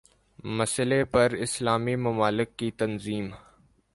مسئلے 0.59 1.03
پر 1.05 1.33
اسلامی 1.39 1.95
ممالک 1.95 2.57
کی 2.57 2.71
تنظیم 2.71 3.29